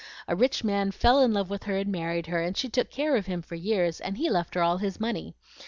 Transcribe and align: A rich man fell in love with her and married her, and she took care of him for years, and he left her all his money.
A 0.27 0.35
rich 0.35 0.63
man 0.63 0.89
fell 0.89 1.19
in 1.21 1.31
love 1.31 1.51
with 1.51 1.65
her 1.65 1.77
and 1.77 1.91
married 1.91 2.25
her, 2.25 2.41
and 2.41 2.57
she 2.57 2.67
took 2.67 2.89
care 2.89 3.15
of 3.15 3.27
him 3.27 3.43
for 3.43 3.53
years, 3.53 4.01
and 4.01 4.17
he 4.17 4.31
left 4.31 4.55
her 4.55 4.63
all 4.63 4.77
his 4.77 4.99
money. 4.99 5.35